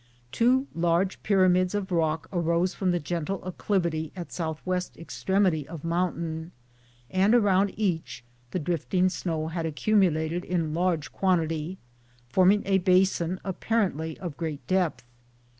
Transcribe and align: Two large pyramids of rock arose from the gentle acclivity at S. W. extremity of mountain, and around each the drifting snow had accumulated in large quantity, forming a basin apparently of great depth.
Two 0.31 0.65
large 0.73 1.21
pyramids 1.21 1.75
of 1.75 1.91
rock 1.91 2.27
arose 2.33 2.73
from 2.73 2.89
the 2.89 2.99
gentle 2.99 3.39
acclivity 3.45 4.11
at 4.15 4.29
S. 4.29 4.37
W. 4.37 4.79
extremity 4.97 5.67
of 5.67 5.83
mountain, 5.83 6.51
and 7.11 7.35
around 7.35 7.71
each 7.77 8.23
the 8.49 8.57
drifting 8.57 9.09
snow 9.09 9.49
had 9.49 9.67
accumulated 9.67 10.43
in 10.43 10.73
large 10.73 11.11
quantity, 11.11 11.77
forming 12.29 12.63
a 12.65 12.79
basin 12.79 13.39
apparently 13.45 14.17
of 14.17 14.37
great 14.37 14.65
depth. 14.65 15.03